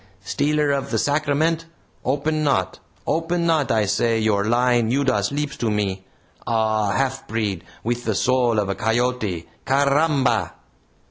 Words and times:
"Stealer 0.23 0.71
of 0.71 0.89
the 0.89 0.97
Sacrament! 0.97 1.67
Open 2.03 2.43
not! 2.43 2.79
open 3.05 3.45
not, 3.45 3.69
I 3.71 3.85
say, 3.85 4.17
your 4.17 4.43
lying, 4.45 4.89
Judas 4.89 5.31
lips 5.31 5.57
to 5.57 5.69
me! 5.69 6.07
Ah! 6.47 6.89
half 6.93 7.27
breed, 7.27 7.63
with 7.83 8.03
the 8.05 8.15
soul 8.15 8.57
of 8.57 8.67
a 8.67 8.73
coyote! 8.73 9.47
car 9.63 9.87
r 9.87 9.99
r 9.99 10.09
ramba!" 10.09 10.53